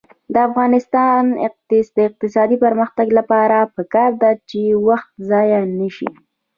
د 0.33 0.35
افغانستان 0.49 1.21
د 1.97 1.99
اقتصادي 2.09 2.57
پرمختګ 2.65 3.07
لپاره 3.19 3.57
پکار 3.75 4.11
ده 4.21 4.31
چې 4.49 4.59
وخت 4.87 5.11
ضایع 5.29 5.61
نشي. 5.79 6.09